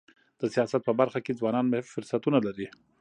د 0.39 0.41
سیاست 0.53 0.81
په 0.85 0.93
برخه 0.99 1.19
کي 1.25 1.31
ځوانان 1.39 1.65
فرصتونه 1.91 2.39
لري. 2.47 2.67